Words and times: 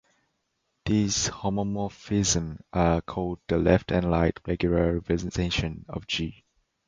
These 0.83 1.29
homomorphisms 1.29 2.59
are 2.73 3.01
called 3.03 3.37
the 3.47 3.59
left 3.59 3.91
and 3.91 4.09
right 4.09 4.35
regular 4.47 4.95
representations 4.95 5.85
of 5.89 6.07
"G". 6.07 6.43